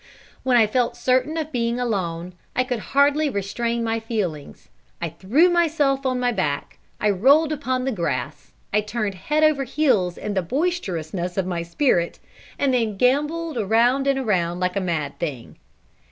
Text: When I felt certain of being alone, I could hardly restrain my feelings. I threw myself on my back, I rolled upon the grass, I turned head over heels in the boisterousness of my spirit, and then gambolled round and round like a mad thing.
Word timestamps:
When 0.41 0.57
I 0.57 0.65
felt 0.65 0.97
certain 0.97 1.37
of 1.37 1.51
being 1.51 1.79
alone, 1.79 2.33
I 2.55 2.63
could 2.63 2.79
hardly 2.79 3.29
restrain 3.29 3.83
my 3.83 3.99
feelings. 3.99 4.67
I 4.99 5.09
threw 5.09 5.47
myself 5.47 6.07
on 6.07 6.19
my 6.19 6.31
back, 6.31 6.79
I 6.99 7.11
rolled 7.11 7.51
upon 7.53 7.85
the 7.85 7.91
grass, 7.91 8.51
I 8.73 8.81
turned 8.81 9.13
head 9.13 9.43
over 9.43 9.63
heels 9.63 10.17
in 10.17 10.33
the 10.33 10.41
boisterousness 10.41 11.37
of 11.37 11.45
my 11.45 11.61
spirit, 11.61 12.17
and 12.57 12.73
then 12.73 12.97
gambolled 12.97 13.57
round 13.57 14.07
and 14.07 14.25
round 14.25 14.59
like 14.59 14.75
a 14.75 14.81
mad 14.81 15.19
thing. 15.19 15.57